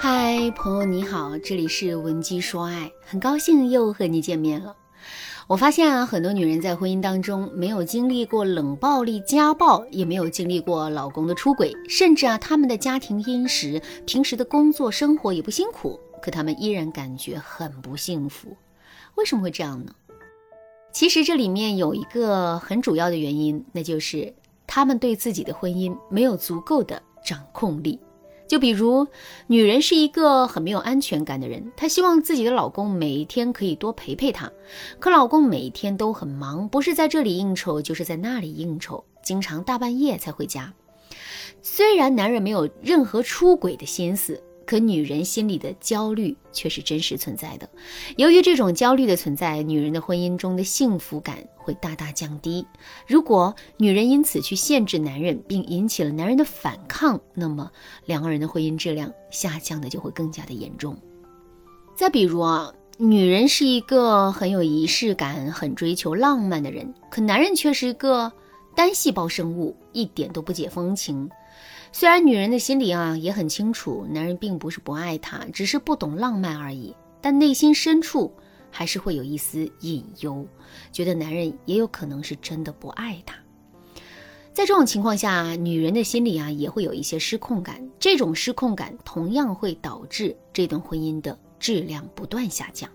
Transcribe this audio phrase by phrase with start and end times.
[0.00, 4.76] 嗨，朋友你好，这里是文姬说爱，很高兴又和你见面了。
[5.48, 18.56] 我发现啊，很多女人在婚姻当中没有经历过冷暴力、家暴，也没有经历过老公的出轨，甚至啊，他们的家庭殷实，平时的工作生活也不辛苦，可他们依然感觉很不幸福。
[19.16, 19.92] 为什么会这样呢？
[20.92, 24.32] 其实这里面有一个很主要的原因，那就是
[24.64, 27.98] 他们对自己的婚姻没有足够的掌控力。
[28.48, 29.06] 就比如，
[29.46, 34.50] 女人是一个很没有安全感的人，她希望自己的老公每一天可以多陪陪她，
[34.98, 40.72] 可老公每天都很忙，不是在这里应酬，就是在那里应酬，经常大半夜才回家。
[41.60, 44.42] 虽然男人没有任何出轨的心思。
[44.68, 47.66] 可女人心里的焦虑却是真实存在的。
[48.18, 52.66] 由于这种焦虑的存在，女人的婚姻中的幸福感会大大降低。
[53.06, 57.72] 如果女人因此去限制男人，并引起了男人的反抗，那么
[58.04, 60.94] 两个人的婚姻质量下降的就会更加的严重。
[61.96, 68.30] 再比如啊，女人是一个很有仪式感、很追求浪漫的人，可男人却是一个
[68.78, 71.28] 单细胞生物，一点都不解风情。
[71.90, 78.32] 虽然女人的心里啊也很清楚，男人并不是不爱她，只是不懂浪漫而已，但内心深处
[78.70, 80.46] 还是会有一丝隐忧，
[80.92, 83.34] 觉得男人也有可能是真的不爱她。
[84.52, 92.88] 在这种情况下，女人的心里啊也会有一些失控感，这种失控感同样会导致这段婚姻的质量不断下降。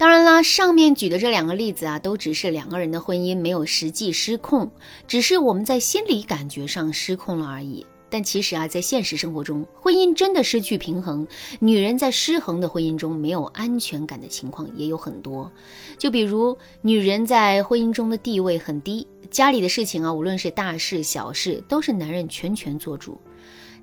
[0.00, 4.70] 当然啦，上面举的这两个例子啊，都只是两个人的婚姻没有实际失控，
[5.06, 7.84] 只是我们在心理感觉上失控了而已。
[8.08, 15.52] 但其实啊，在现实生活中，婚姻真的失去平衡，女人在失衡的婚姻中没有安全感的情况也有很多。
[15.98, 23.20] 就比如，女人在婚姻中的地位很低，家里的事情啊，无论是大事小事，都是男人全权做主。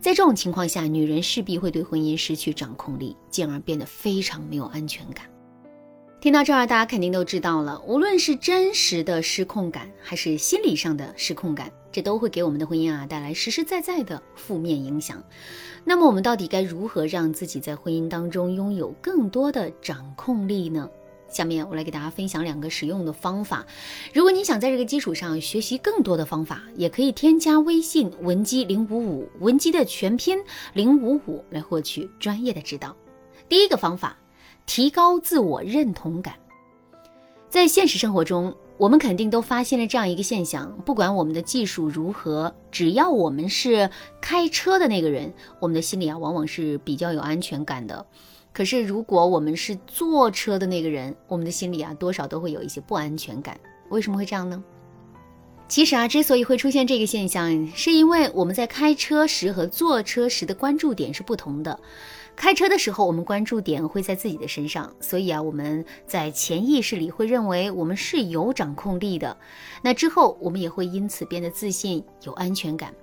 [0.02, 5.27] 在这种情况下，女人势必会对婚姻失去掌控力，进而变得非常没有安全感。
[6.19, 15.23] 听到这儿，大家肯定都知道了，无论是真实的失控感，还是心理上的失控感，这都会给我们的婚姻啊带来实实在在的负面影响。
[15.86, 20.89] 那么，我们到底该如何让自己在婚姻当中拥有更多的掌控力呢？
[21.30, 23.63] 下面我来给大家分享两个实用的方法。
[24.11, 30.39] 如果你想在这个基础上学习更多的方法，也可以添加微信文姬零五五，文姬的全拼
[30.73, 32.95] 零五五来获取专业的指导。
[33.47, 34.17] 第一个方法。
[34.67, 36.36] 提高自我认同感，
[37.50, 43.89] 在现实生活中，我们肯定都发现了这样一个现象：不管我们的技术如何，只要我们是
[44.22, 48.05] 开车的那个人，我们的心里啊往往是比较有安全感的。
[48.52, 53.58] 可是，如果我们是坐车的那个人，我们的心里啊多少都会有一些不安全感。
[53.89, 54.61] 为什么会这样呢？
[55.70, 61.80] 其实啊，之所以会出现这个现象，是因为我们在开车时和坐车时的关注点是不同的。
[62.37, 69.36] 开车的时候，我们关注点会在自己的身上，所以啊，我们在潜意识里会认为我们是有掌控力的。
[69.81, 72.93] 那之后，我们也会因此变得自信、有安全感。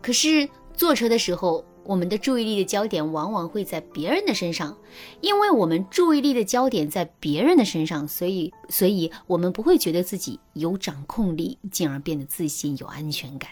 [0.00, 4.74] 可是坐车的时候，我们的注意力的焦点往往会在别人的身上，
[5.20, 13.50] 因为我们注意力的焦点在别人的身上，所以，所以我们不会觉得自己有掌控力，进而变得自信、有安全感。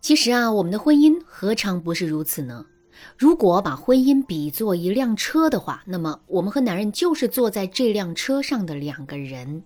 [0.00, 2.64] 其实啊，我们的婚姻何尝不是如此呢？
[3.16, 9.62] 如果把婚姻比作一辆车的话，那么我们和男人就是坐在这辆车上的两个人。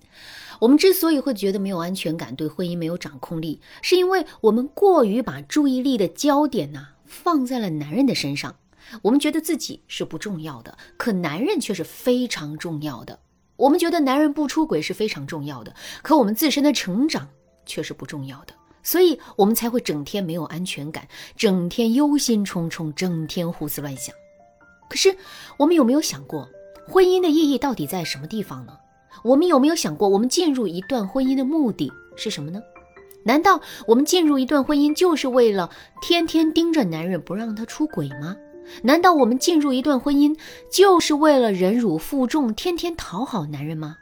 [0.61, 8.55] 我们之所以会觉得没有安全感，对婚姻没有掌控力，是因为我们过于把注意力的焦点呢放在了男人的身上。
[9.03, 13.19] 我们觉得自己是不重要的，可男人却是非常重要的。
[13.57, 17.29] 我们觉得男人不出轨是非常重要的，可我们自身的成长
[17.65, 18.55] 却是不重要的。
[18.85, 24.15] 所以我们才会整天没有安全感，整天忧心忡忡，整天胡思乱想。
[24.89, 25.17] 可是，
[25.57, 26.49] 我们有没有想过，
[26.87, 28.77] 婚姻的意义到底在什么地方呢？
[29.25, 32.63] 我们有没有想过，我们进入一段婚姻的目的是什么呢？
[33.25, 35.71] 难道我们进入一段婚姻就是为了
[36.03, 38.37] 天天盯着男人不让他出轨吗？
[38.83, 40.39] 难道我们进入一段婚姻
[40.71, 43.97] 就是为了忍辱负重，天天讨好男人吗？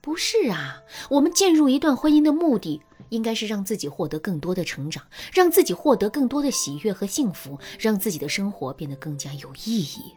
[0.00, 2.82] 不是啊，我们进入一段婚姻的目的。
[3.10, 5.02] 应该是让自己获得更多的成长，
[5.32, 10.12] 让自己获得更多的喜悦和幸福，让自己的生活变得更加有意义。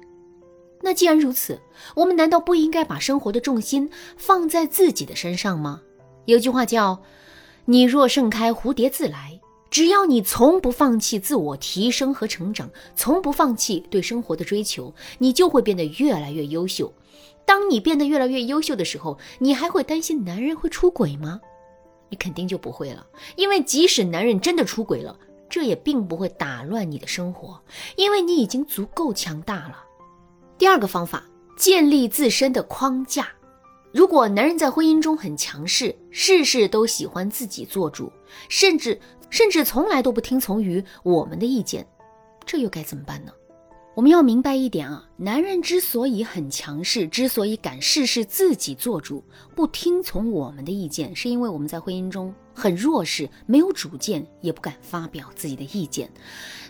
[0.81, 1.59] 那既然如此，
[1.95, 5.81] 我们难道不应该把生活的重心放在自己的身上吗？
[6.25, 7.01] 有句话叫
[7.65, 9.39] “你若盛开，蝴蝶自来”。
[9.69, 16.91] 只要你从不放弃自我提升和成长，从不放弃对生活的追求，你就会变得越来越优秀。
[17.45, 21.39] 当你变得越来越优秀的时候，你还会担心男人会出轨吗？
[22.11, 25.17] 你肯定就不会了，因为即使男人真的出轨了，
[25.49, 27.59] 这也并不会打乱你的生活，
[27.95, 29.83] 因为你已经足够强大了。
[30.57, 31.23] 第二个方法，
[31.57, 33.29] 建立自身的框架。
[33.93, 38.11] 如果男人在婚姻中很强势，事事都喜欢自己做主，
[38.49, 38.99] 甚至
[39.29, 41.87] 甚至从来都不听从于我们的意见，
[42.45, 43.31] 这又该怎么办呢？
[43.93, 49.21] 我们要明白一点啊，男人之所以很强势，之所以敢事事自己做主，
[49.53, 56.09] 不听从我们的意见，是因为我们在婚姻中很弱势，没有主见，也不敢发表自己的意见。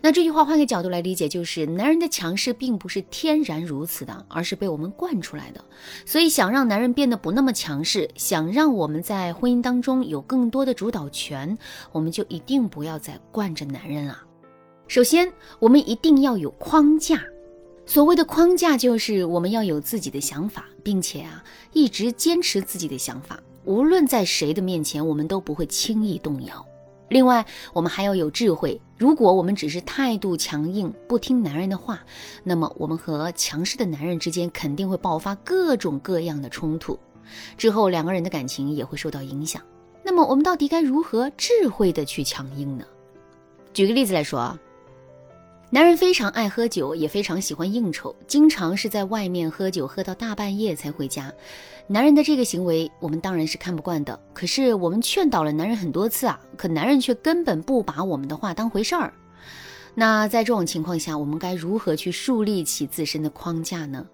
[0.01, 5.63] 那这句话换个角度来理解，就是男人的强势并不是天然如此的，而是被我们惯出来的。
[6.07, 11.55] 所以，想让男人变得不那么强势，想让我们在婚姻当中有更多的主导权，
[11.91, 14.25] 我们就一定不要再惯着男人啊。
[14.91, 17.23] 首先，我们一定要有框架。
[17.85, 21.41] 所谓的框架，就是我们要有自己的想法，并且啊，
[21.71, 23.39] 一直坚持自己的想法。
[23.63, 26.65] 无论在谁的面前，我们都不会轻易动摇。
[27.07, 28.81] 另外，我们还要有智慧。
[28.97, 32.03] 如果我们只是态度强硬，不听男人的话，
[32.43, 36.99] 那么我们和强势的男人之间肯定会爆发各种各样的冲突，
[37.57, 39.61] 之后两个人的感情也会受到影响。
[40.03, 42.83] 那么，我们到底该如何智慧的去强硬呢？
[43.71, 44.59] 举个例子来说啊。
[45.73, 51.31] 男人非常爱喝酒，也非常喜欢应酬，经常是在外面喝酒，喝到大半夜才回家。
[51.87, 54.19] 男人的这个行为，我们当然是看不惯的。
[54.33, 59.13] 可是我们劝导了男人很多次啊，可男人却根本不把我们的话当回事儿。
[59.95, 64.05] 那在这种情况下，我们该如何去树立起自身的框架呢？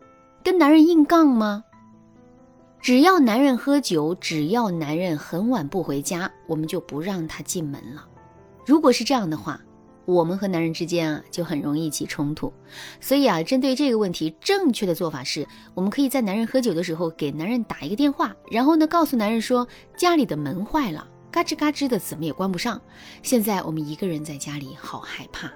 [0.44, 1.64] 跟男人硬杠吗？
[2.80, 8.06] 只要男人喝酒，只要男人很晚不回家，我们就不让他进门了。
[8.64, 9.60] 如果是这样的话，
[10.08, 12.54] 我们和男人之间啊，就很容易起冲突，
[13.02, 19.68] 所以啊，针对这个问题，正确的做法是，我们可以在男人喝酒的时候给男人打一个电话，然后呢，告诉男人说
[19.98, 22.82] 家里的门坏了，嘎吱嘎吱的，怎么也关不上。
[23.22, 25.52] 现在我们一个人在家里，好害怕。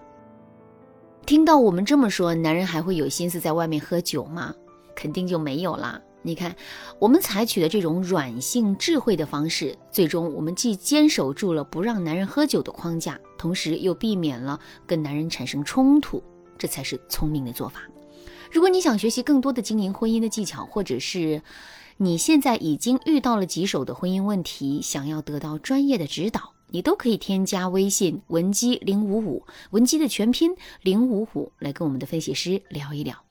[1.26, 4.54] 听到我们这么说，男人还会有心思在外面喝酒吗？
[4.94, 5.98] 肯定就没有啦。
[6.24, 6.56] 你看，
[7.00, 16.24] 我们采取的这种软性智慧的方式，最终我们既坚守住了不让男人喝酒的框架，同时又避免了跟男人产生冲突，
[16.60, 17.82] 这才是聪明的做法。
[18.52, 21.42] 如果你想学习更多的经营婚姻的技巧，或者是
[21.98, 33.31] 你现在已经遇到了棘手的婚姻问题，想要得到专业的指导，你都可以添加微信文姬零五五，文姬的全拼零五五，来跟我们的分析师聊一聊。